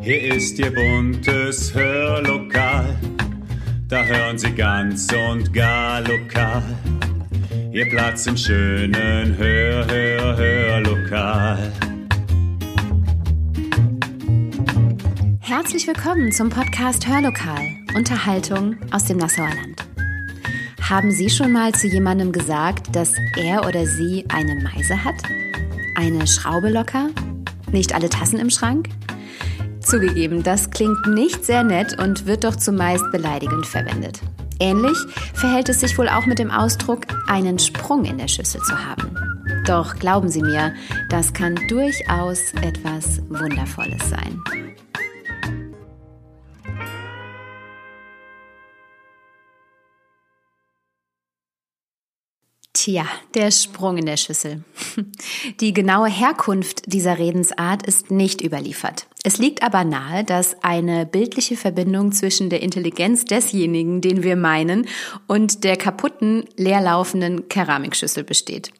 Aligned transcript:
Hier 0.00 0.34
ist 0.34 0.58
Ihr 0.58 0.74
buntes 0.74 1.72
Hörlokal, 1.72 2.96
da 3.88 4.02
hören 4.02 4.36
Sie 4.36 4.50
ganz 4.50 5.06
und 5.12 5.52
gar 5.52 6.00
lokal. 6.00 6.62
Ihr 7.72 7.88
Platz 7.88 8.26
im 8.26 8.36
schönen 8.36 9.36
Hör, 9.36 9.86
Hör, 9.86 10.36
Hörlokal. 10.36 11.72
Herzlich 15.40 15.86
willkommen 15.86 16.32
zum 16.32 16.50
Podcast 16.50 17.06
Hörlokal, 17.06 17.68
Unterhaltung 17.94 18.76
aus 18.90 19.04
dem 19.04 19.18
Nassauer 19.18 19.48
Land. 19.48 19.86
Haben 20.80 21.12
Sie 21.12 21.30
schon 21.30 21.52
mal 21.52 21.72
zu 21.72 21.86
jemandem 21.86 22.32
gesagt, 22.32 22.94
dass 22.94 23.14
er 23.36 23.64
oder 23.66 23.86
sie 23.86 24.24
eine 24.30 24.56
Meise 24.56 25.04
hat? 25.04 25.22
Eine 25.94 26.26
Schraube 26.26 26.70
locker? 26.70 27.10
Nicht 27.70 27.94
alle 27.94 28.08
Tassen 28.08 28.40
im 28.40 28.50
Schrank? 28.50 28.88
Zugegeben, 29.86 30.42
das 30.42 30.70
klingt 30.70 31.06
nicht 31.06 31.44
sehr 31.44 31.62
nett 31.62 31.96
und 32.02 32.26
wird 32.26 32.42
doch 32.42 32.56
zumeist 32.56 33.04
beleidigend 33.12 33.66
verwendet. 33.66 34.20
Ähnlich 34.58 34.98
verhält 35.32 35.68
es 35.68 35.80
sich 35.80 35.96
wohl 35.96 36.08
auch 36.08 36.26
mit 36.26 36.40
dem 36.40 36.50
Ausdruck, 36.50 37.02
einen 37.28 37.58
Sprung 37.60 38.04
in 38.04 38.18
der 38.18 38.26
Schüssel 38.26 38.60
zu 38.62 38.76
haben. 38.76 39.16
Doch 39.64 39.94
glauben 39.96 40.28
Sie 40.28 40.42
mir, 40.42 40.74
das 41.08 41.32
kann 41.32 41.54
durchaus 41.68 42.52
etwas 42.62 43.20
Wundervolles 43.28 44.10
sein. 44.10 44.65
Tja, 52.76 53.06
der 53.32 53.50
Sprung 53.52 53.96
in 53.96 54.04
der 54.04 54.18
Schüssel. 54.18 54.62
Die 55.60 55.72
genaue 55.72 56.10
Herkunft 56.10 56.82
dieser 56.92 57.18
Redensart 57.18 57.86
ist 57.86 58.10
nicht 58.10 58.42
überliefert. 58.42 59.06
Es 59.24 59.38
liegt 59.38 59.62
aber 59.62 59.82
nahe, 59.82 60.24
dass 60.24 60.62
eine 60.62 61.06
bildliche 61.06 61.56
Verbindung 61.56 62.12
zwischen 62.12 62.50
der 62.50 62.62
Intelligenz 62.62 63.24
desjenigen, 63.24 64.02
den 64.02 64.22
wir 64.22 64.36
meinen, 64.36 64.86
und 65.26 65.64
der 65.64 65.78
kaputten, 65.78 66.44
leerlaufenden 66.58 67.48
Keramikschüssel 67.48 68.24
besteht. 68.24 68.72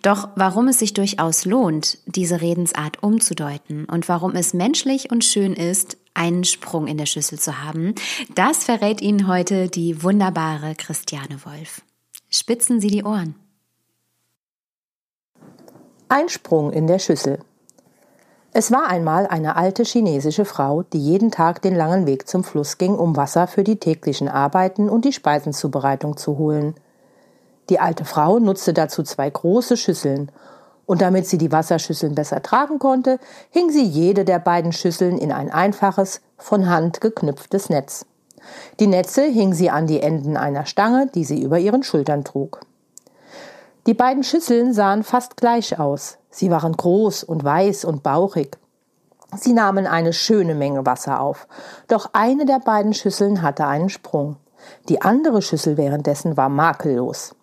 Doch 0.00 0.30
warum 0.36 0.68
es 0.68 0.78
sich 0.78 0.94
durchaus 0.94 1.44
lohnt, 1.44 1.98
diese 2.06 2.40
Redensart 2.40 3.02
umzudeuten 3.02 3.84
und 3.84 4.08
warum 4.08 4.36
es 4.36 4.54
menschlich 4.54 5.10
und 5.10 5.22
schön 5.22 5.52
ist, 5.52 5.98
einen 6.14 6.44
Sprung 6.44 6.86
in 6.86 6.96
der 6.96 7.06
Schüssel 7.06 7.38
zu 7.38 7.62
haben, 7.62 7.94
das 8.34 8.64
verrät 8.64 9.02
Ihnen 9.02 9.28
heute 9.28 9.68
die 9.68 10.02
wunderbare 10.02 10.74
Christiane 10.76 11.44
Wolf. 11.44 11.82
Spitzen 12.36 12.80
Sie 12.80 12.88
die 12.88 13.04
Ohren. 13.04 13.36
Ein 16.10 16.28
Sprung 16.28 16.70
in 16.70 16.86
der 16.86 16.98
Schüssel. 16.98 17.38
Es 18.52 18.70
war 18.70 18.88
einmal 18.88 19.26
eine 19.26 19.56
alte 19.56 19.84
chinesische 19.84 20.44
Frau, 20.44 20.82
die 20.82 20.98
jeden 20.98 21.30
Tag 21.30 21.62
den 21.62 21.74
langen 21.74 22.06
Weg 22.06 22.28
zum 22.28 22.44
Fluss 22.44 22.76
ging, 22.76 22.94
um 22.94 23.16
Wasser 23.16 23.46
für 23.46 23.64
die 23.64 23.80
täglichen 23.80 24.28
Arbeiten 24.28 24.90
und 24.90 25.06
die 25.06 25.14
Speisenzubereitung 25.14 26.18
zu 26.18 26.36
holen. 26.36 26.74
Die 27.70 27.80
alte 27.80 28.04
Frau 28.04 28.38
nutzte 28.38 28.74
dazu 28.74 29.02
zwei 29.02 29.30
große 29.30 29.78
Schüsseln, 29.78 30.30
und 30.84 31.00
damit 31.00 31.26
sie 31.26 31.38
die 31.38 31.50
Wasserschüsseln 31.50 32.14
besser 32.14 32.42
tragen 32.42 32.78
konnte, 32.78 33.18
hing 33.48 33.70
sie 33.70 33.84
jede 33.84 34.26
der 34.26 34.40
beiden 34.40 34.72
Schüsseln 34.72 35.16
in 35.16 35.32
ein 35.32 35.50
einfaches, 35.50 36.20
von 36.36 36.68
Hand 36.68 37.00
geknüpftes 37.00 37.70
Netz. 37.70 38.04
Die 38.78 38.88
Netze 38.88 39.22
hing 39.22 39.54
sie 39.54 39.70
an 39.70 39.86
die 39.86 40.02
Enden 40.02 40.36
einer 40.36 40.66
Stange, 40.66 41.10
die 41.14 41.24
sie 41.24 41.40
über 41.42 41.58
ihren 41.58 41.82
Schultern 41.82 42.24
trug. 42.24 42.60
Die 43.86 43.94
beiden 43.94 44.22
Schüsseln 44.22 44.72
sahen 44.72 45.02
fast 45.02 45.36
gleich 45.36 45.78
aus. 45.78 46.16
Sie 46.30 46.50
waren 46.50 46.72
groß 46.72 47.22
und 47.22 47.44
weiß 47.44 47.84
und 47.84 48.02
bauchig. 48.02 48.56
Sie 49.36 49.52
nahmen 49.52 49.86
eine 49.86 50.14
schöne 50.14 50.54
Menge 50.54 50.86
Wasser 50.86 51.20
auf. 51.20 51.46
Doch 51.88 52.10
eine 52.14 52.46
der 52.46 52.60
beiden 52.60 52.94
Schüsseln 52.94 53.42
hatte 53.42 53.66
einen 53.66 53.90
Sprung. 53.90 54.36
Die 54.88 55.02
andere 55.02 55.42
Schüssel 55.42 55.76
währenddessen 55.76 56.36
war 56.38 56.48
makellos. 56.48 57.34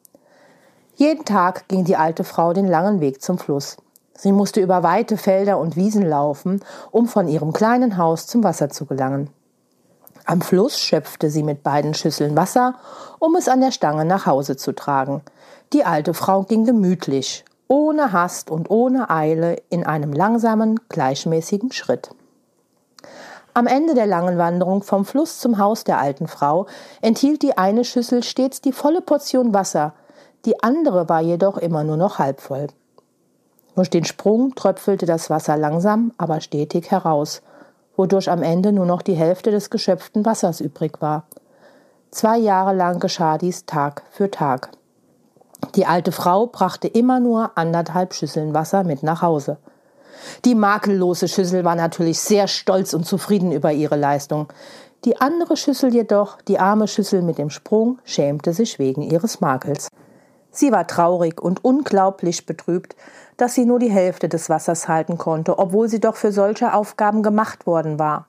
Jeden 0.96 1.26
Tag 1.26 1.68
ging 1.68 1.86
die 1.86 1.96
alte 1.96 2.24
Frau 2.24 2.54
den 2.54 2.68
langen 2.68 3.02
Weg 3.02 3.22
zum 3.22 3.38
Fluss. 3.38 3.78
Sie 4.16 4.32
musste 4.32 4.62
über 4.62 4.82
weite 4.82 5.18
Felder 5.18 5.60
und 5.60 5.76
Wiesen 5.76 6.08
laufen, 6.08 6.62
um 6.90 7.08
von 7.08 7.28
ihrem 7.28 7.54
kleinen 7.54 7.98
Haus 7.98 8.26
zum 8.26 8.44
Wasser 8.44 8.70
zu 8.70 8.86
gelangen. 8.86 9.30
Am 10.32 10.40
Fluss 10.40 10.80
schöpfte 10.80 11.30
sie 11.30 11.44
mit 11.44 11.62
beiden 11.62 11.94
Schüsseln 11.94 12.38
Wasser, 12.38 12.76
um 13.20 13.36
es 13.36 13.50
an 13.50 13.60
der 13.60 13.72
Stange 13.72 14.06
nach 14.06 14.26
Hause 14.26 14.56
zu 14.56 14.72
tragen. 14.72 15.24
Die 15.74 15.84
alte 15.84 16.14
Frau 16.14 16.44
ging 16.44 16.64
gemütlich, 16.64 17.44
ohne 17.68 18.14
Hast 18.14 18.50
und 18.50 18.70
ohne 18.70 19.10
Eile, 19.10 19.58
in 19.68 19.86
einem 19.86 20.14
langsamen, 20.14 20.80
gleichmäßigen 20.88 21.74
Schritt. 21.74 22.12
Am 23.54 23.68
Ende 23.68 23.94
der 23.94 24.06
langen 24.06 24.38
Wanderung 24.38 24.84
vom 24.84 25.04
Fluss 25.04 25.40
zum 25.40 25.58
Haus 25.58 25.84
der 25.84 26.00
alten 26.00 26.30
Frau 26.30 26.66
enthielt 27.02 27.42
die 27.42 27.58
eine 27.58 27.84
Schüssel 27.84 28.24
stets 28.24 28.62
die 28.62 28.72
volle 28.72 29.02
Portion 29.02 29.54
Wasser, 29.54 29.96
die 30.46 30.64
andere 30.64 31.10
war 31.10 31.20
jedoch 31.20 31.58
immer 31.58 31.84
nur 31.84 31.98
noch 31.98 32.20
halb 32.20 32.40
voll. 32.40 32.68
Durch 33.76 33.90
den 33.90 34.06
Sprung 34.06 34.56
tröpfelte 34.56 35.06
das 35.06 35.30
Wasser 35.30 35.58
langsam, 35.58 36.14
aber 36.18 36.40
stetig 36.40 36.90
heraus, 36.90 37.42
wodurch 37.96 38.30
am 38.30 38.44
Ende 38.44 38.72
nur 38.72 38.86
noch 38.86 39.02
die 39.02 39.14
Hälfte 39.14 39.52
des 39.52 39.70
geschöpften 39.70 40.26
Wassers 40.26 40.62
übrig 40.62 41.02
war. 41.02 41.26
Zwei 42.12 42.38
Jahre 42.38 42.74
lang 42.76 43.00
geschah 43.00 43.38
dies 43.38 43.66
Tag 43.66 44.04
für 44.12 44.30
Tag. 44.30 44.72
Die 45.76 45.86
alte 45.86 46.12
Frau 46.12 46.48
brachte 46.48 46.88
immer 46.88 47.20
nur 47.20 47.52
anderthalb 47.58 48.14
Schüsseln 48.14 48.54
Wasser 48.54 48.84
mit 48.84 49.04
nach 49.04 49.22
Hause. 49.22 49.58
Die 50.46 50.56
makellose 50.56 51.28
Schüssel 51.28 51.64
war 51.64 51.76
natürlich 51.76 52.20
sehr 52.20 52.48
stolz 52.48 52.94
und 52.94 53.06
zufrieden 53.06 53.52
über 53.52 53.72
ihre 53.72 53.96
Leistung. 53.96 54.48
Die 55.06 55.20
andere 55.20 55.58
Schüssel 55.58 55.94
jedoch, 55.94 56.42
die 56.42 56.60
arme 56.60 56.88
Schüssel 56.88 57.22
mit 57.22 57.38
dem 57.38 57.50
Sprung, 57.50 58.00
schämte 58.04 58.54
sich 58.54 58.78
wegen 58.78 59.02
ihres 59.02 59.42
Makels. 59.42 59.88
Sie 60.52 60.72
war 60.72 60.86
traurig 60.86 61.42
und 61.42 61.64
unglaublich 61.64 62.46
betrübt, 62.46 62.96
dass 63.38 63.56
sie 63.56 63.66
nur 63.66 63.80
die 63.80 63.90
Hälfte 63.90 64.30
des 64.30 64.50
Wassers 64.50 64.88
halten 64.88 65.18
konnte, 65.18 65.58
obwohl 65.58 65.88
sie 65.88 66.00
doch 66.00 66.16
für 66.16 66.32
solche 66.32 66.74
Aufgaben 66.74 67.24
gemacht 67.24 67.66
worden 67.66 67.98
war. 67.98 68.28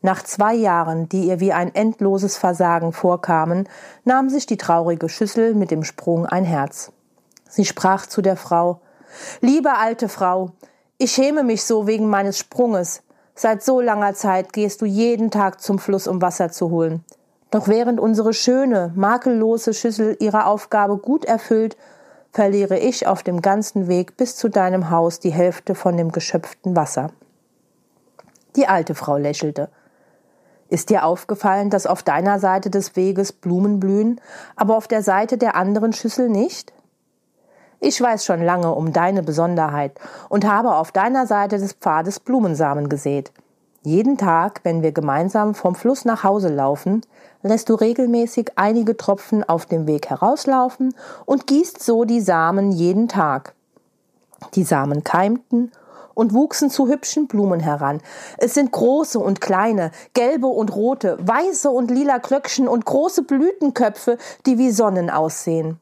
Nach 0.00 0.22
zwei 0.24 0.54
Jahren, 0.54 1.08
die 1.08 1.26
ihr 1.26 1.38
wie 1.38 1.52
ein 1.52 1.72
endloses 1.74 2.36
Versagen 2.36 2.92
vorkamen, 2.92 3.68
nahm 4.04 4.30
sich 4.30 4.46
die 4.46 4.56
traurige 4.56 5.08
Schüssel 5.08 5.54
mit 5.54 5.70
dem 5.70 5.84
Sprung 5.84 6.26
ein 6.26 6.44
Herz. 6.44 6.90
Sie 7.48 7.64
sprach 7.64 8.06
zu 8.06 8.22
der 8.22 8.36
Frau 8.36 8.80
Liebe 9.40 9.76
alte 9.76 10.08
Frau, 10.08 10.50
ich 10.98 11.12
schäme 11.12 11.44
mich 11.44 11.64
so 11.64 11.86
wegen 11.86 12.08
meines 12.08 12.38
Sprunges. 12.38 13.02
Seit 13.34 13.62
so 13.62 13.80
langer 13.80 14.14
Zeit 14.14 14.52
gehst 14.52 14.80
du 14.80 14.86
jeden 14.86 15.30
Tag 15.30 15.60
zum 15.60 15.78
Fluss, 15.78 16.06
um 16.06 16.20
Wasser 16.22 16.50
zu 16.50 16.70
holen. 16.70 17.04
Doch 17.52 17.68
während 17.68 18.00
unsere 18.00 18.32
schöne, 18.32 18.92
makellose 18.96 19.74
Schüssel 19.74 20.16
ihre 20.20 20.46
Aufgabe 20.46 20.96
gut 20.96 21.26
erfüllt, 21.26 21.76
verliere 22.32 22.78
ich 22.78 23.06
auf 23.06 23.22
dem 23.22 23.42
ganzen 23.42 23.88
Weg 23.88 24.16
bis 24.16 24.36
zu 24.36 24.48
deinem 24.48 24.88
Haus 24.88 25.20
die 25.20 25.32
Hälfte 25.32 25.74
von 25.74 25.98
dem 25.98 26.12
geschöpften 26.12 26.74
Wasser. 26.74 27.10
Die 28.56 28.66
alte 28.66 28.94
Frau 28.94 29.18
lächelte. 29.18 29.68
Ist 30.70 30.88
dir 30.88 31.04
aufgefallen, 31.04 31.68
dass 31.68 31.86
auf 31.86 32.02
deiner 32.02 32.38
Seite 32.38 32.70
des 32.70 32.96
Weges 32.96 33.32
Blumen 33.32 33.80
blühen, 33.80 34.18
aber 34.56 34.78
auf 34.78 34.88
der 34.88 35.02
Seite 35.02 35.36
der 35.36 35.54
anderen 35.54 35.92
Schüssel 35.92 36.30
nicht? 36.30 36.72
Ich 37.80 38.00
weiß 38.00 38.24
schon 38.24 38.40
lange 38.40 38.72
um 38.72 38.94
deine 38.94 39.22
Besonderheit 39.22 40.00
und 40.30 40.46
habe 40.46 40.74
auf 40.74 40.90
deiner 40.90 41.26
Seite 41.26 41.58
des 41.58 41.74
Pfades 41.74 42.18
Blumensamen 42.18 42.88
gesät. 42.88 43.30
Jeden 43.84 44.16
Tag, 44.16 44.60
wenn 44.62 44.82
wir 44.82 44.92
gemeinsam 44.92 45.56
vom 45.56 45.74
Fluss 45.74 46.04
nach 46.04 46.22
Hause 46.22 46.48
laufen, 46.48 47.02
lässt 47.42 47.68
du 47.68 47.74
regelmäßig 47.74 48.52
einige 48.54 48.96
Tropfen 48.96 49.42
auf 49.42 49.66
dem 49.66 49.88
Weg 49.88 50.08
herauslaufen 50.08 50.94
und 51.26 51.48
gießt 51.48 51.82
so 51.82 52.04
die 52.04 52.20
Samen 52.20 52.70
jeden 52.70 53.08
Tag. 53.08 53.54
Die 54.54 54.62
Samen 54.62 55.02
keimten 55.02 55.72
und 56.14 56.32
wuchsen 56.32 56.70
zu 56.70 56.86
hübschen 56.86 57.26
Blumen 57.26 57.58
heran. 57.58 58.00
Es 58.38 58.54
sind 58.54 58.70
große 58.70 59.18
und 59.18 59.40
kleine, 59.40 59.90
gelbe 60.14 60.46
und 60.46 60.74
rote, 60.76 61.18
weiße 61.20 61.68
und 61.68 61.90
lila 61.90 62.20
Klöckchen 62.20 62.68
und 62.68 62.84
große 62.84 63.24
Blütenköpfe, 63.24 64.16
die 64.46 64.58
wie 64.58 64.70
Sonnen 64.70 65.10
aussehen. 65.10 65.80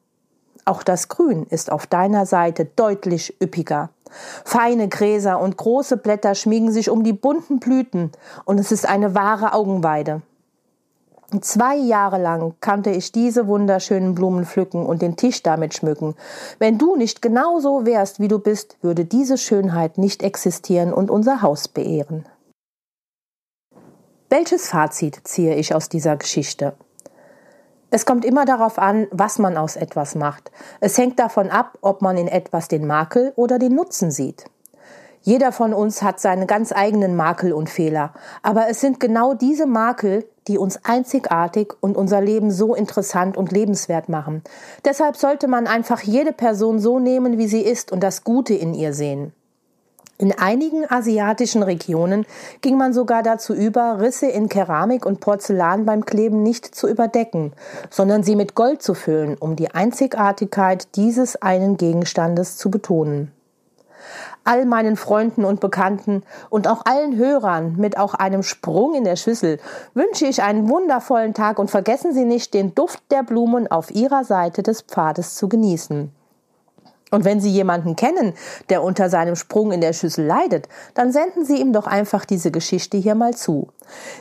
Auch 0.65 0.83
das 0.83 1.09
Grün 1.09 1.45
ist 1.51 1.71
auf 1.71 1.87
deiner 1.87 2.25
Seite 2.25 2.65
deutlich 2.65 3.37
üppiger. 3.43 3.91
Feine 4.45 4.89
Gräser 4.89 5.41
und 5.41 5.57
große 5.57 5.97
Blätter 5.97 6.35
schmiegen 6.35 6.73
sich 6.73 6.91
um 6.91 7.05
die 7.05 7.13
bunten 7.13 7.61
Blüten, 7.61 8.13
und 8.45 8.59
es 8.59 8.73
ist 8.73 8.89
eine 8.89 9.15
wahre 9.15 9.53
Augenweide. 9.53 10.23
Zwei 11.41 11.77
Jahre 11.77 12.21
lang 12.21 12.55
kannte 12.61 12.91
ich 12.91 13.13
diese 13.13 13.47
wunderschönen 13.47 14.17
Blumen 14.17 14.45
pflücken 14.45 14.85
und 14.85 15.01
den 15.01 15.17
Tisch 15.17 15.45
damit 15.45 15.75
schmücken. 15.75 16.17
Wenn 16.59 16.77
du 16.77 16.97
nicht 16.97 17.23
genau 17.23 17.61
so 17.61 17.87
wärst, 17.87 18.19
wie 18.19 18.27
du 18.27 18.41
bist, 18.41 18.77
würde 18.83 19.05
diese 19.05 19.39
Schönheit 19.39 19.97
nicht 19.97 20.25
existieren 20.25 20.93
und 20.93 21.09
unser 21.09 21.41
Haus 21.41 21.69
beehren. 21.69 22.27
Welches 24.29 24.69
Fazit 24.69 25.21
ziehe 25.25 25.55
ich 25.55 25.75
aus 25.75 25.89
dieser 25.89 26.17
Geschichte? 26.17 26.75
Es 27.91 28.07
kommt 28.07 28.25
immer 28.25 28.45
darauf 28.45 28.79
an, 28.79 29.09
was 29.11 29.39
man 29.39 29.57
aus 29.57 29.77
etwas 29.77 30.15
macht. 30.15 30.53
Es 30.81 30.97
hängt 30.97 31.19
davon 31.19 31.51
ab, 31.51 31.77
ob 31.81 32.03
man 32.03 32.17
in 32.17 32.29
etwas 32.29 32.69
den 32.69 32.87
Makel 32.87 33.33
oder 33.35 33.59
den 33.59 33.75
Nutzen 33.75 34.11
sieht. 34.11 34.45
Jeder 35.23 35.53
von 35.53 35.75
uns 35.75 36.03
hat 36.03 36.19
seine 36.19 36.47
ganz 36.47 36.73
eigenen 36.73 37.15
Makel 37.15 37.53
und 37.53 37.69
Fehler. 37.69 38.15
Aber 38.43 38.69
es 38.69 38.81
sind 38.81 39.01
genau 39.01 39.35
diese 39.35 39.67
Makel, 39.67 40.25
die 40.49 40.57
uns 40.57 40.85
einzigartig 40.85 41.75
und 41.81 41.97
unser 41.97 42.21
Leben 42.23 42.51
so 42.51 42.75
interessant 42.75 43.37
und 43.37 43.53
lebenswert 43.53 44.09
machen. 44.09 44.43
Deshalb 44.85 45.17
sollte 45.17 45.47
man 45.47 45.67
einfach 45.67 46.01
jede 46.01 46.33
Person 46.33 46.79
so 46.79 46.99
nehmen, 46.99 47.39
wie 47.39 47.49
sie 47.49 47.61
ist 47.61 47.93
und 47.93 48.03
das 48.03 48.25
Gute 48.25 48.55
in 48.55 48.73
ihr 48.73 48.95
sehen. 48.95 49.33
In 50.21 50.39
einigen 50.39 50.85
asiatischen 50.87 51.63
Regionen 51.63 52.27
ging 52.61 52.77
man 52.77 52.93
sogar 52.93 53.23
dazu 53.23 53.55
über, 53.55 54.01
Risse 54.03 54.27
in 54.27 54.51
Keramik 54.51 55.07
und 55.07 55.21
Porzellan 55.21 55.87
beim 55.87 56.05
Kleben 56.05 56.43
nicht 56.43 56.75
zu 56.75 56.89
überdecken, 56.89 57.55
sondern 57.89 58.23
sie 58.23 58.37
mit 58.37 58.55
Gold 58.55 58.83
zu 58.83 58.93
füllen, 58.93 59.39
um 59.39 59.57
die 59.57 59.71
Einzigartigkeit 59.71 60.95
dieses 60.95 61.41
einen 61.41 61.79
Gegenstandes 61.79 62.59
zu 62.59 62.71
betonen 62.71 63.33
all 64.43 64.65
meinen 64.65 64.97
Freunden 64.97 65.45
und 65.45 65.61
Bekannten 65.61 66.23
und 66.49 66.67
auch 66.67 66.87
allen 66.87 67.17
Hörern 67.17 67.77
mit 67.77 67.99
auch 67.99 68.15
einem 68.15 68.43
Sprung 68.43 68.95
in 68.95 69.05
der 69.05 69.17
Schüssel 69.17 69.61
wünsche 69.93 70.27
ich 70.27 70.43
einen 70.43 70.69
wundervollen 70.69 71.35
Tag 71.35 71.59
und 71.59 71.71
vergessen 71.71 72.15
Sie 72.15 72.25
nicht, 72.25 72.55
den 72.55 72.75
Duft 72.75 73.03
der 73.11 73.23
Blumen 73.23 73.71
auf 73.71 73.91
Ihrer 73.91 74.25
Seite 74.25 74.63
des 74.63 74.81
Pfades 74.81 75.35
zu 75.35 75.49
genießen. 75.49 76.11
Und 77.11 77.25
wenn 77.25 77.41
Sie 77.41 77.51
jemanden 77.51 77.97
kennen, 77.97 78.35
der 78.69 78.83
unter 78.83 79.11
seinem 79.11 79.37
Sprung 79.37 79.73
in 79.73 79.81
der 79.81 79.93
Schüssel 79.93 80.25
leidet, 80.25 80.69
dann 80.95 81.13
senden 81.13 81.45
Sie 81.45 81.61
ihm 81.61 81.73
doch 81.73 81.87
einfach 81.87 82.25
diese 82.25 82.51
Geschichte 82.51 82.97
hier 82.97 83.15
mal 83.15 83.35
zu. 83.35 83.69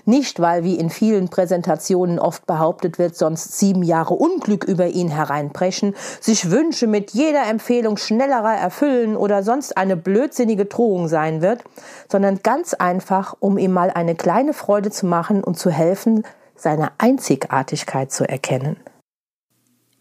Nicht, 0.06 0.39
weil 0.39 0.63
wie 0.63 0.75
in 0.75 0.89
vielen 0.89 1.30
Präsentationen 1.30 2.18
oft 2.18 2.47
behauptet 2.47 2.97
wird, 2.97 3.15
sonst 3.15 3.59
sieben 3.59 3.83
Jahre 3.83 4.15
Unglück 4.15 4.63
über 4.63 4.88
ihn 4.88 5.09
hereinbrechen, 5.09 5.95
sich 6.19 6.50
Wünsche 6.50 6.88
mit 6.88 7.12
jeder 7.12 7.45
Empfehlung 7.47 7.97
schnellerer 7.97 8.56
erfüllen 8.56 9.15
oder 9.15 9.44
sonst 9.44 9.77
eine 9.77 9.95
blödsinnige 9.95 10.65
Drohung 10.65 11.07
sein 11.07 11.41
wird, 11.41 11.63
sondern 12.12 12.41
ganz 12.41 12.74
einfach, 12.74 13.36
um 13.39 13.57
ihm 13.57 13.71
mal 13.71 13.91
eine 13.91 14.15
kleine 14.15 14.53
Freude 14.53 14.89
zu 14.89 15.06
machen 15.06 15.44
und 15.44 15.59
zu 15.59 15.69
helfen, 15.69 16.24
seine 16.56 16.91
Einzigartigkeit 16.97 18.12
zu 18.12 18.27
erkennen. 18.27 18.77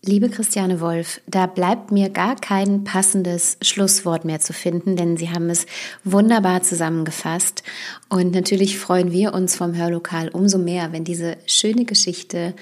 Liebe 0.05 0.29
Christiane 0.29 0.81
Wolf, 0.81 1.21
da 1.27 1.47
bleibt 1.47 1.91
mir 1.91 2.09
gar 2.09 2.37
kein 2.37 2.85
passendes 2.85 3.59
Schlusswort 3.63 4.25
mehr 4.25 4.39
zu 4.39 4.53
finden, 4.53 4.95
denn 4.95 5.17
Sie 5.17 5.31
haben 5.31 5.51
es 5.51 5.67
wunderbar 6.05 6.63
zusammengefasst. 6.63 7.65
Und 8.09 8.33
natürlich 8.33 8.79
freuen 8.79 9.11
wir 9.11 9.35
uns 9.35 9.57
vom 9.57 9.75
Hörlokal 9.75 10.29
umso 10.29 10.57
mehr, 10.59 10.93
wenn 10.93 11.03
diese 11.03 11.37
schöne 11.47 11.85
Geschichte 11.85 12.55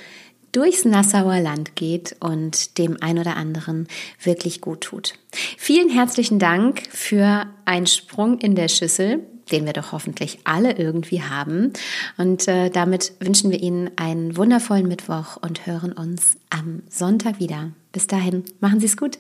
durchs 0.53 0.87
Nassauer 0.87 1.41
Land 1.41 1.77
geht 1.77 2.17
und 2.21 2.79
dem 2.79 2.97
ein 3.03 3.19
oder 3.19 3.37
anderen 3.37 3.87
wirklich 4.23 4.63
gut 4.63 4.81
tut. 4.81 5.13
Vielen 5.59 5.91
herzlichen 5.91 6.39
Dank 6.39 6.85
für 6.91 7.47
einen 7.67 7.87
Sprung 7.87 8.39
in 8.39 8.55
der 8.55 8.69
Schüssel 8.69 9.21
den 9.53 9.67
wir 9.67 9.73
doch 9.73 9.93
hoffentlich 9.93 10.39
alle 10.45 10.77
irgendwie 10.77 11.23
haben. 11.23 11.73
Und 12.17 12.49
äh, 12.49 12.71
damit 12.71 13.13
wünschen 13.21 13.51
wir 13.51 13.61
Ihnen 13.61 13.91
einen 13.97 14.37
wundervollen 14.37 14.89
Mittwoch 14.89 15.37
und 15.41 15.67
hören 15.67 15.93
uns 15.93 16.37
am 16.51 16.83
Sonntag 16.89 17.39
wieder. 17.41 17.71
Bis 17.93 18.07
dahin, 18.07 18.45
machen 18.61 18.81
Sie 18.81 18.87
es 18.87 18.97
gut. 18.97 19.19